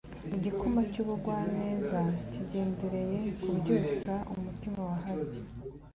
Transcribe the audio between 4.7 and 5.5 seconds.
wahabye,